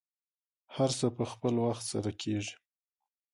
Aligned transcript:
هر 0.75 0.89
څه 0.99 1.07
په 1.17 1.23
خپل 1.31 1.53
وخت 1.65 1.83
سره 1.91 2.09
کیږي. 2.21 2.55